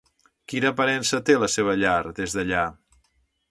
Quina 0.53 0.71
aparença 0.75 1.19
té 1.29 1.35
la 1.45 1.51
seva 1.57 1.77
llar 1.83 1.93
des 2.23 2.37
d'allà? 2.39 2.65